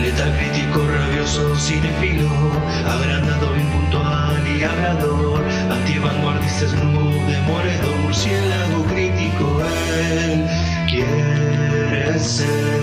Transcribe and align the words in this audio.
Letal 0.00 0.32
crítico, 0.36 0.86
rabioso, 0.86 1.54
cinefilo, 1.56 2.28
agrandado, 2.84 3.56
impuntual 3.56 4.46
y 4.46 4.62
hablador, 4.62 5.42
antivanguardista, 5.70 6.66
snoop, 6.66 8.02
murciélago 8.02 8.84
crítico, 8.92 9.62
él 10.12 10.46
quiere 10.90 12.18
ser. 12.18 12.74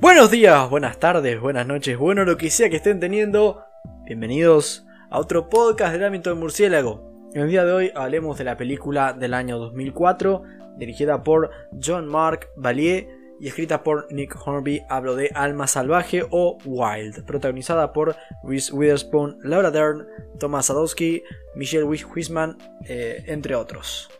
Buenos 0.00 0.30
días, 0.30 0.68
buenas 0.68 0.98
tardes, 0.98 1.40
buenas 1.40 1.66
noches, 1.66 1.96
bueno 1.96 2.24
lo 2.24 2.36
que 2.36 2.50
sea 2.50 2.68
que 2.68 2.76
estén 2.76 2.98
teniendo. 3.00 3.64
Bienvenidos 4.04 4.84
a 5.10 5.20
otro 5.20 5.48
podcast 5.48 5.92
del 5.92 6.04
ámbito 6.04 6.30
del 6.30 6.40
murciélago. 6.40 7.30
En 7.34 7.42
el 7.42 7.48
día 7.48 7.64
de 7.64 7.72
hoy 7.72 7.92
hablemos 7.94 8.36
de 8.36 8.44
la 8.44 8.56
película 8.56 9.12
del 9.12 9.32
año 9.32 9.58
2004, 9.58 10.42
dirigida 10.76 11.22
por 11.22 11.50
John 11.80 12.08
Mark 12.08 12.48
Valier 12.56 13.21
y 13.40 13.48
escrita 13.48 13.82
por 13.82 14.12
Nick 14.12 14.36
Hornby, 14.44 14.82
hablo 14.88 15.16
de 15.16 15.30
Alma 15.34 15.66
Salvaje 15.66 16.24
o 16.30 16.58
Wild, 16.64 17.24
protagonizada 17.24 17.92
por 17.92 18.16
Reese 18.44 18.72
Witherspoon, 18.72 19.38
Laura 19.42 19.70
Dern, 19.70 20.06
Thomas 20.38 20.66
Sadowski, 20.66 21.22
Michelle 21.54 21.84
Wiseman, 21.84 22.56
eh, 22.86 23.24
entre 23.26 23.54
otros. 23.54 24.10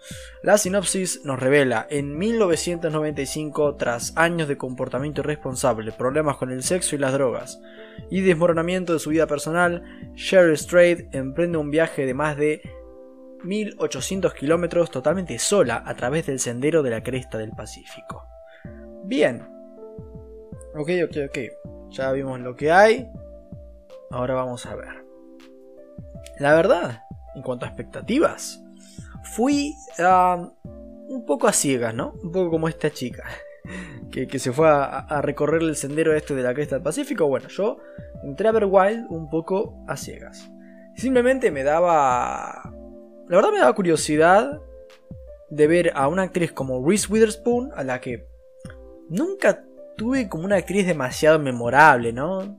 La 0.43 0.59
sinopsis 0.59 1.25
nos 1.25 1.39
revela, 1.39 1.87
en 1.89 2.19
1995, 2.19 3.77
tras 3.77 4.17
años 4.17 4.49
de 4.49 4.59
comportamiento 4.59 5.21
irresponsable, 5.21 5.93
problemas 5.93 6.37
con 6.37 6.51
el 6.51 6.63
sexo 6.63 6.97
y 6.97 6.99
las 6.99 7.13
drogas, 7.13 7.61
y 8.11 8.23
desmoronamiento 8.23 8.93
de 8.93 8.99
su 8.99 9.11
vida 9.11 9.27
personal, 9.27 9.83
Cheryl 10.15 10.59
Strait 10.59 11.15
emprende 11.15 11.59
un 11.59 11.71
viaje 11.71 12.07
de 12.07 12.15
más 12.15 12.37
de 12.37 12.61
1800 13.45 14.35
kilómetros 14.35 14.91
totalmente 14.91 15.39
sola 15.39 15.83
a 15.87 15.95
través 15.95 16.27
del 16.27 16.41
sendero 16.41 16.83
de 16.83 16.91
la 16.91 17.03
cresta 17.03 17.39
del 17.39 17.51
Pacífico. 17.51 18.27
Bien. 19.05 19.43
Ok, 20.75 20.91
ok, 21.05 21.17
ok. 21.29 21.39
Ya 21.91 22.13
vimos 22.13 22.41
lo 22.41 22.57
que 22.57 22.71
hay. 22.71 23.11
Ahora 24.11 24.35
vamos 24.35 24.65
a 24.67 24.75
ver. 24.75 25.05
La 26.39 26.55
verdad, 26.55 27.03
en 27.35 27.43
cuanto 27.43 27.67
a 27.67 27.69
expectativas, 27.69 28.63
fui 29.35 29.75
un 31.09 31.25
poco 31.27 31.47
a 31.47 31.53
ciegas, 31.53 31.95
¿no? 31.95 32.15
Un 32.23 32.33
poco 32.33 32.51
como 32.51 32.69
esta 32.69 32.91
chica. 32.91 33.25
Que, 34.11 34.39
se 34.39 34.53
fue 34.53 34.69
a, 34.69 35.23
recorrer 35.23 35.63
el 35.63 35.75
sendero 35.75 36.15
este 36.15 36.35
de 36.35 36.43
la 36.43 36.53
cresta 36.53 36.75
del 36.75 36.83
Pacífico. 36.83 37.29
Bueno, 37.29 37.49
yo 37.49 37.79
entré 38.23 38.47
a 38.47 38.53
ver 38.53 38.67
Wild 38.67 39.07
un 39.09 39.31
poco 39.31 39.83
a 39.89 39.97
ciegas. 39.97 40.51
Simplemente 40.97 41.51
me 41.51 41.63
daba... 41.63 42.75
La 43.29 43.37
verdad 43.37 43.53
me 43.53 43.61
daba 43.61 43.75
curiosidad 43.75 44.61
de 45.49 45.67
ver 45.67 45.93
a 45.95 46.09
una 46.09 46.25
actriz 46.25 46.53
como 46.53 46.87
Reese 46.87 47.11
Witherspoon, 47.11 47.71
a 47.75 47.85
la 47.85 48.03
que 48.03 48.27
nunca 49.13 49.63
tuve 49.97 50.29
como 50.29 50.45
una 50.45 50.57
actriz 50.57 50.87
demasiado 50.87 51.39
memorable, 51.39 52.13
¿no? 52.13 52.59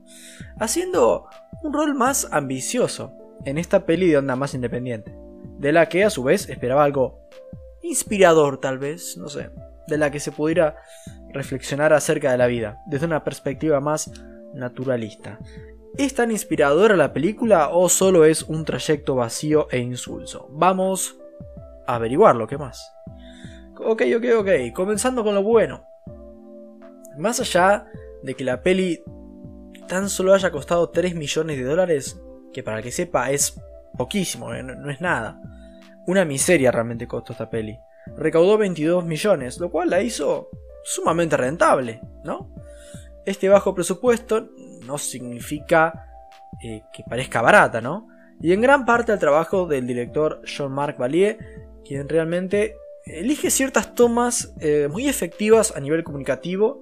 Haciendo 0.58 1.26
un 1.62 1.72
rol 1.72 1.94
más 1.94 2.28
ambicioso 2.30 3.12
en 3.44 3.58
esta 3.58 3.84
peli 3.84 4.08
de 4.08 4.18
onda 4.18 4.36
más 4.36 4.54
independiente, 4.54 5.14
de 5.58 5.72
la 5.72 5.88
que 5.88 6.04
a 6.04 6.10
su 6.10 6.22
vez 6.22 6.48
esperaba 6.48 6.84
algo 6.84 7.28
inspirador 7.82 8.60
tal 8.60 8.78
vez, 8.78 9.16
no 9.18 9.28
sé, 9.28 9.50
de 9.88 9.98
la 9.98 10.10
que 10.10 10.20
se 10.20 10.32
pudiera 10.32 10.76
reflexionar 11.32 11.92
acerca 11.92 12.30
de 12.30 12.38
la 12.38 12.46
vida, 12.46 12.78
desde 12.86 13.06
una 13.06 13.24
perspectiva 13.24 13.80
más 13.80 14.10
naturalista. 14.54 15.38
¿Es 15.98 16.14
tan 16.14 16.30
inspiradora 16.30 16.96
la 16.96 17.12
película 17.12 17.68
o 17.70 17.88
solo 17.88 18.24
es 18.24 18.42
un 18.44 18.64
trayecto 18.64 19.16
vacío 19.16 19.68
e 19.70 19.78
insulso? 19.78 20.48
Vamos 20.52 21.18
a 21.86 21.96
averiguarlo, 21.96 22.46
¿qué 22.46 22.58
más? 22.58 22.92
Ok, 23.78 24.02
ok, 24.16 24.24
ok, 24.38 24.48
comenzando 24.72 25.24
con 25.24 25.34
lo 25.34 25.42
bueno. 25.42 25.84
Más 27.18 27.40
allá 27.40 27.86
de 28.22 28.34
que 28.34 28.44
la 28.44 28.62
peli 28.62 29.02
tan 29.86 30.08
solo 30.08 30.34
haya 30.34 30.50
costado 30.50 30.90
3 30.90 31.14
millones 31.14 31.58
de 31.58 31.64
dólares, 31.64 32.20
que 32.52 32.62
para 32.62 32.82
que 32.82 32.90
sepa 32.90 33.30
es 33.30 33.60
poquísimo, 33.96 34.52
eh, 34.54 34.62
no, 34.62 34.90
es 34.90 35.00
nada. 35.00 35.40
Una 36.06 36.24
miseria 36.24 36.70
realmente 36.70 37.06
costó 37.06 37.32
esta 37.32 37.50
peli. 37.50 37.78
Recaudó 38.16 38.58
22 38.58 39.04
millones, 39.04 39.58
lo 39.58 39.70
cual 39.70 39.90
la 39.90 40.02
hizo 40.02 40.50
sumamente 40.82 41.36
rentable, 41.36 42.00
¿no? 42.24 42.50
Este 43.24 43.48
bajo 43.48 43.74
presupuesto 43.74 44.50
no 44.86 44.98
significa 44.98 46.06
eh, 46.62 46.82
que 46.92 47.02
parezca 47.08 47.40
barata, 47.40 47.80
¿no? 47.80 48.08
Y 48.40 48.52
en 48.52 48.60
gran 48.60 48.84
parte 48.84 49.12
al 49.12 49.18
trabajo 49.18 49.66
del 49.66 49.86
director 49.86 50.42
Jean-Marc 50.44 50.98
Valier, 50.98 51.38
quien 51.84 52.08
realmente 52.08 52.76
elige 53.06 53.50
ciertas 53.50 53.94
tomas 53.94 54.54
eh, 54.60 54.88
muy 54.90 55.08
efectivas 55.08 55.74
a 55.76 55.80
nivel 55.80 56.04
comunicativo 56.04 56.80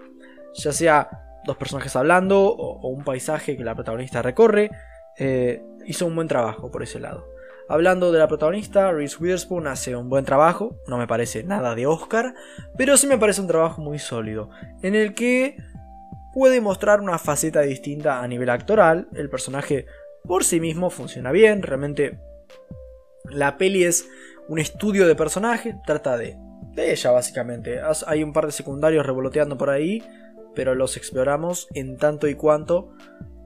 ya 0.55 0.73
sea 0.73 1.23
dos 1.45 1.57
personajes 1.57 1.95
hablando 1.97 2.41
o, 2.45 2.89
un 2.89 3.05
paisaje 3.05 3.57
que 3.57 3.65
la 3.65 3.75
protagonista 3.75 4.23
recorre, 4.23 4.71
eh, 5.19 5.63
hizo 5.87 6.07
un 6.07 6.15
buen 6.15 6.29
trabajo 6.29 6.71
por 6.71 6.83
ese 6.83 7.01
lado. 7.01 7.27
Hablando 7.69 8.13
de 8.13 8.19
la 8.19 8.29
protagonista, 8.29 8.91
Reese 8.93 9.17
Witherspoon 9.21 9.67
hace 9.67 9.97
un 9.97 10.09
buen 10.09 10.25
trabajo, 10.25 10.77
no 10.87 10.99
me 10.99 11.07
parece 11.07 11.43
nada 11.45 11.75
de 11.75 11.87
Oscar, 11.87 12.35
pero 12.77 12.97
sí 12.97 13.07
me 13.07 13.19
parece 13.19 13.41
un 13.41 13.47
trabajo 13.47 13.81
muy 13.81 13.99
sólido, 13.99 14.51
en 14.83 14.95
el 14.95 15.15
que 15.15 15.57
puede 16.35 16.61
mostrar 16.61 17.01
una 17.01 17.19
faceta 17.19 17.61
distinta 17.61 18.23
a 18.23 18.29
nivel 18.29 18.51
actoral, 18.51 19.09
el 19.15 19.31
personaje 19.31 19.87
por 20.25 20.45
sí 20.45 20.61
mismo 20.61 20.91
funciona 20.91 21.31
bien, 21.31 21.63
realmente 21.63 22.19
la 23.25 23.57
peli 23.59 23.85
es 23.85 24.09
un 24.49 24.59
estudio 24.59 25.07
de 25.07 25.15
personaje, 25.15 25.77
trata 25.87 26.17
de, 26.17 26.37
de 26.75 26.93
ella 26.93 27.11
básicamente, 27.11 27.81
hay 28.07 28.23
un 28.23 28.33
par 28.33 28.47
de 28.47 28.53
secundarios 28.53 29.07
revoloteando 29.07 29.57
por 29.57 29.71
ahí, 29.71 30.03
pero 30.55 30.75
los 30.75 30.97
exploramos 30.97 31.69
en 31.75 31.97
tanto 31.97 32.29
y 32.29 32.35
cuanto 32.35 32.93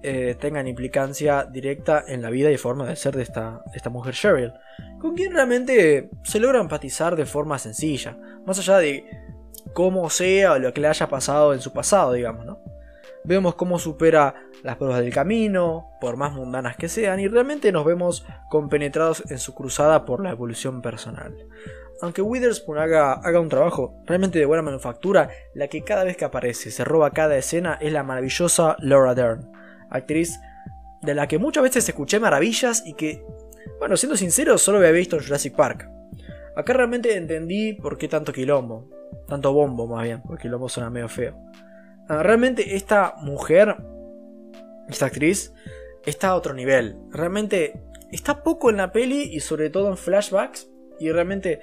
eh, 0.03 0.37
tengan 0.39 0.69
implicancia 0.69 1.45
directa 1.45 2.05
en 2.07 2.23
la 2.23 2.31
vida 2.31 2.51
y 2.51 2.57
forma 2.57 2.87
de 2.87 2.97
ser 2.97 3.17
de 3.17 3.23
esta, 3.23 3.63
esta 3.75 3.91
mujer 3.91 4.15
Cheryl, 4.15 4.53
con 5.01 5.15
quien 5.15 5.33
realmente 5.33 6.11
se 6.23 6.39
logra 6.39 6.61
empatizar 6.61 7.17
de 7.17 7.27
forma 7.27 7.59
sencilla, 7.59 8.17
más 8.45 8.59
allá 8.59 8.79
de 8.79 9.05
cómo 9.73 10.09
sea 10.11 10.53
o 10.53 10.59
lo 10.59 10.73
que 10.73 10.81
le 10.81 10.89
haya 10.89 11.09
pasado 11.09 11.55
en 11.55 11.61
su 11.61 11.73
pasado, 11.73 12.13
digamos, 12.13 12.47
¿no? 12.47 12.61
Vemos 13.25 13.57
cómo 13.57 13.81
supera 13.81 14.35
las 14.63 14.77
pruebas 14.77 15.01
del 15.01 15.13
camino, 15.13 15.91
por 16.01 16.17
más 16.17 16.33
mundanas 16.33 16.77
que 16.77 16.89
sean, 16.89 17.19
y 17.19 17.27
realmente 17.27 17.73
nos 17.73 17.85
vemos 17.85 18.25
compenetrados 18.49 19.29
en 19.31 19.39
su 19.39 19.55
cruzada 19.55 20.05
por 20.05 20.23
la 20.23 20.31
evolución 20.31 20.81
personal. 20.81 21.35
Aunque 22.03 22.23
Witherspoon 22.23 22.79
haga, 22.79 23.41
un 23.41 23.49
trabajo 23.49 23.97
realmente 24.05 24.39
de 24.39 24.45
buena 24.45 24.63
manufactura, 24.63 25.31
la 25.55 25.69
que 25.69 25.83
cada 25.83 26.05
vez 26.05 26.17
que 26.17 26.27
aparece 26.27 26.71
se 26.71 26.85
roba 26.85 27.13
cada 27.13 27.37
escena 27.37 27.79
es 27.81 27.93
la 27.93 28.03
maravillosa 28.03 28.77
Laura 28.81 29.15
Dern, 29.15 29.51
actriz 29.91 30.39
de 31.03 31.15
la 31.15 31.27
que 31.27 31.39
muchas 31.39 31.63
veces 31.63 31.89
escuché 31.89 32.21
maravillas 32.21 32.83
y 32.85 32.95
que, 32.95 33.25
bueno, 33.79 33.97
siendo 33.97 34.17
sincero, 34.17 34.59
solo 34.59 34.79
había 34.79 34.91
visto 34.91 35.17
en 35.17 35.23
Jurassic 35.23 35.55
Park. 35.55 35.89
Acá 36.55 36.73
realmente 36.73 37.17
entendí 37.17 37.75
por 37.75 37.97
qué 37.97 38.09
tanto 38.09 38.33
quilombo, 38.33 38.91
tanto 39.27 39.53
bombo 39.53 39.87
más 39.87 40.05
bien, 40.05 40.23
porque 40.23 40.43
quilombo 40.43 40.69
suena 40.69 40.91
medio 40.91 41.09
feo. 41.09 41.39
Ah, 42.09 42.23
realmente 42.23 42.77
esta 42.77 43.15
mujer, 43.23 43.77
esta 44.89 45.07
actriz, 45.07 45.53
está 46.05 46.29
a 46.29 46.37
otro 46.37 46.55
nivel. 46.55 46.97
Realmente 47.11 47.83
está 48.11 48.43
poco 48.43 48.71
en 48.71 48.77
la 48.77 48.93
peli 48.93 49.23
y 49.23 49.41
sobre 49.41 49.71
todo 49.71 49.89
en 49.89 49.97
flashbacks. 49.97 50.71
Y 50.99 51.11
realmente 51.11 51.61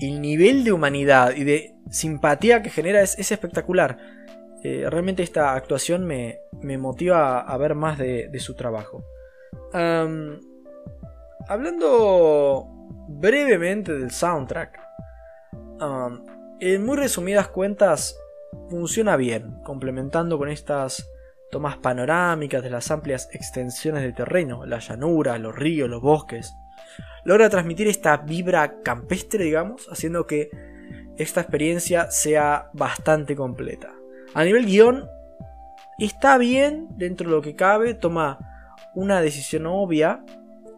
el 0.00 0.20
nivel 0.20 0.64
de 0.64 0.72
humanidad 0.72 1.34
y 1.36 1.44
de 1.44 1.74
simpatía 1.90 2.62
que 2.62 2.70
genera 2.70 3.02
es, 3.02 3.18
espectacular. 3.18 3.98
Eh, 4.62 4.86
realmente 4.88 5.22
esta 5.22 5.54
actuación 5.54 6.06
me, 6.06 6.40
motiva 6.78 7.40
a, 7.40 7.56
ver 7.56 7.74
más 7.74 7.98
de, 7.98 8.30
su 8.38 8.54
trabajo. 8.54 9.04
hablando 11.48 12.66
brevemente 13.08 13.92
del 13.92 14.10
soundtrack. 14.10 14.78
en 16.60 16.84
muy 16.84 16.96
resumidas 16.96 17.48
cuentas, 17.48 18.16
funciona 18.68 19.16
bien, 19.16 19.62
complementando 19.62 20.38
con 20.38 20.48
estas 20.48 21.08
tomas 21.50 21.76
panorámicas 21.78 22.62
de 22.62 22.70
las 22.70 22.90
amplias 22.90 23.28
extensiones 23.32 24.02
de 24.02 24.12
terreno, 24.12 24.64
la 24.66 24.78
llanura, 24.78 25.38
los 25.38 25.54
ríos, 25.54 25.88
los 25.88 26.00
bosques 26.00 26.54
logra 27.24 27.50
transmitir 27.50 27.88
esta 27.88 28.16
vibra 28.18 28.80
campestre, 28.82 29.44
digamos, 29.44 29.86
haciendo 29.90 30.26
que 30.26 30.50
esta 31.16 31.40
experiencia 31.40 32.10
sea 32.10 32.70
bastante 32.72 33.36
completa. 33.36 33.92
A 34.34 34.44
nivel 34.44 34.66
guion, 34.66 35.08
está 35.98 36.38
bien 36.38 36.88
dentro 36.96 37.28
de 37.28 37.36
lo 37.36 37.42
que 37.42 37.56
cabe, 37.56 37.94
toma 37.94 38.38
una 38.94 39.20
decisión 39.20 39.66
obvia, 39.66 40.24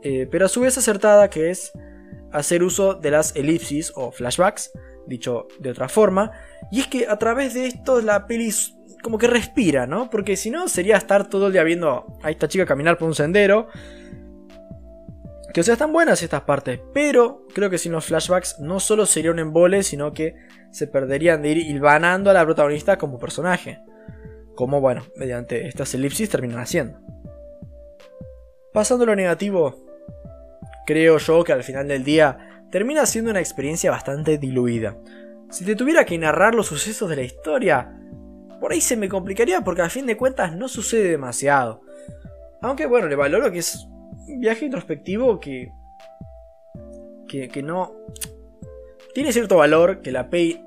eh, 0.02 0.26
pero 0.31 0.46
a 0.46 0.49
su 0.49 0.60
vez 0.60 0.76
acertada, 0.76 1.31
que 1.31 1.50
es 1.50 1.72
hacer 2.32 2.62
uso 2.62 2.94
de 2.94 3.10
las 3.10 3.37
elipsis 3.37 3.93
o 3.94 4.10
flashbacks, 4.10 4.72
dicho 5.06 5.46
de 5.60 5.70
otra 5.70 5.88
forma, 5.88 6.32
y 6.70 6.81
es 6.81 6.87
que 6.87 7.06
a 7.06 7.19
través 7.19 7.54
de 7.54 7.66
esto 7.66 8.00
la 8.00 8.26
peli 8.26 8.52
como 9.02 9.19
que 9.19 9.26
respira, 9.26 9.87
¿no? 9.87 10.08
Porque 10.10 10.37
si 10.37 10.50
no 10.50 10.69
sería 10.69 10.96
estar 10.96 11.28
todo 11.28 11.49
el 11.49 11.52
día 11.52 11.64
viendo 11.64 12.06
a 12.22 12.31
esta 12.31 12.49
chica 12.49 12.64
caminar 12.66 12.99
por 12.99 13.08
un 13.08 13.14
sendero 13.14 13.69
que 15.52 15.60
o 15.60 15.64
sea, 15.64 15.75
están 15.75 15.93
buenas 15.93 16.22
estas 16.22 16.43
partes, 16.43 16.81
pero 16.94 17.46
creo 17.54 17.69
que 17.69 17.78
sin 17.78 17.93
los 17.93 18.06
flashbacks 18.06 18.60
no 18.60 18.81
solo 18.81 19.06
sería 19.06 19.31
un 19.31 19.38
embole, 19.38 19.82
sino 19.82 20.12
que 20.12 20.34
se 20.70 20.87
perderían 20.87 21.43
de 21.43 21.50
ir 21.50 21.58
hilvanando 21.58 22.31
a 22.31 22.32
la 22.32 22.44
protagonista 22.44 22.96
como 22.99 23.19
personaje. 23.19 23.81
como 24.54 24.81
bueno, 24.81 25.06
mediante 25.16 25.66
estas 25.66 25.94
elipsis 25.94 26.28
terminan 26.28 26.60
haciendo. 26.60 27.00
Pasando 28.72 29.04
a 29.04 29.06
lo 29.08 29.16
negativo, 29.16 29.87
creo 30.87 31.19
yo 31.19 31.43
que 31.43 31.52
al 31.52 31.64
final 31.64 31.88
del 31.88 32.04
día 32.04 32.64
termina 32.70 33.06
siendo 33.06 33.31
una 33.31 33.40
experiencia 33.40 33.90
bastante 33.90 34.38
diluida. 34.38 34.96
Si 35.50 35.64
te 35.64 35.75
tuviera 35.75 36.04
que 36.04 36.19
narrar 36.19 36.54
los 36.54 36.66
sucesos 36.66 37.08
de 37.08 37.16
la 37.16 37.22
historia, 37.22 37.99
por 38.60 38.72
ahí 38.72 38.81
se 38.81 38.96
me 38.96 39.08
complicaría 39.08 39.62
porque 39.62 39.82
a 39.82 39.90
fin 39.90 40.06
de 40.06 40.16
cuentas 40.16 40.54
no 40.54 40.69
sucede 40.69 41.10
demasiado. 41.10 41.82
Aunque 42.60 42.87
bueno, 42.87 43.08
le 43.08 43.16
valoro 43.16 43.50
que 43.50 43.58
es 43.58 43.87
viaje 44.40 44.64
introspectivo 44.64 45.40
que, 45.40 45.73
que, 47.29 47.62
no... 47.62 47.93
Tiene 49.14 49.32
cierto 49.32 49.56
valor 49.56 50.00
que 50.00 50.12
la 50.12 50.31
Pay 50.31 50.64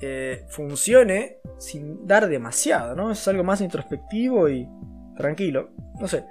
eh, 0.00 0.44
funcione 0.48 1.38
sin 1.58 2.06
dar 2.06 2.28
demasiado, 2.28 2.94
¿no? 2.94 3.10
Es 3.10 3.26
algo 3.28 3.44
más 3.44 3.60
introspectivo 3.60 4.48
y 4.48 4.68
tranquilo. 5.16 5.70
No 6.00 6.08
sé, 6.08 6.24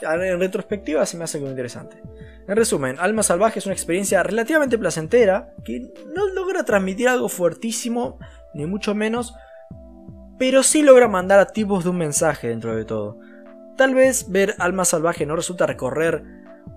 en 0.00 0.40
retrospectiva 0.40 1.04
se 1.06 1.16
me 1.16 1.24
hace 1.24 1.38
algo 1.38 1.50
interesante. 1.50 2.00
En 2.46 2.56
resumen, 2.56 2.96
Alma 2.98 3.22
Salvaje 3.22 3.58
es 3.58 3.66
una 3.66 3.74
experiencia 3.74 4.22
relativamente 4.22 4.78
placentera 4.78 5.54
que 5.64 5.92
no 6.14 6.26
logra 6.28 6.64
transmitir 6.64 7.08
algo 7.08 7.28
fuertísimo, 7.28 8.18
ni 8.54 8.64
mucho 8.66 8.94
menos, 8.94 9.34
pero 10.38 10.62
sí 10.62 10.82
logra 10.82 11.08
mandar 11.08 11.40
a 11.40 11.46
tipos 11.46 11.84
de 11.84 11.90
un 11.90 11.98
mensaje 11.98 12.48
dentro 12.48 12.74
de 12.74 12.84
todo. 12.84 13.18
Tal 13.78 13.94
vez 13.94 14.28
ver 14.28 14.56
Alma 14.58 14.84
Salvaje 14.84 15.24
no 15.24 15.36
resulta 15.36 15.64
recorrer 15.64 16.24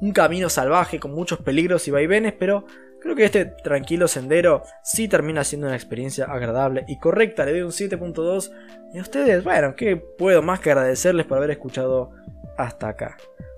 un 0.02 0.12
camino 0.14 0.50
salvaje 0.50 1.00
con 1.00 1.12
muchos 1.12 1.40
peligros 1.40 1.88
y 1.88 1.92
vaivenes, 1.92 2.34
pero 2.38 2.66
creo 3.02 3.16
que 3.16 3.26
este 3.26 3.46
tranquilo 3.46 4.08
sendero 4.08 4.62
sí 4.84 5.08
termina 5.08 5.44
siendo 5.44 5.66
una 5.66 5.76
experiencia 5.76 6.26
agradable 6.26 6.86
y 6.88 7.00
correcta. 7.00 7.44
Le 7.44 7.54
doy 7.54 7.62
un 7.62 7.72
7.2 7.72 8.52
y 8.94 9.00
a 9.00 9.02
ustedes, 9.02 9.44
bueno, 9.44 9.76
que 9.76 9.98
puedo 9.98 10.44
más 10.44 10.60
que 10.60 10.70
agradecerles 10.70 11.26
por 11.26 11.40
haber 11.40 11.50
escuchado 11.50 12.12
hasta 12.56 12.90
acá. 12.90 13.18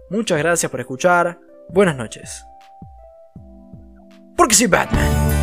Muchas 0.10 0.40
gracias 0.40 0.72
por 0.72 0.80
escuchar. 0.80 1.38
Buenas 1.68 1.98
noches. 1.98 2.46
Porque 4.38 4.56
soy 4.56 4.68
Batman. 4.68 5.43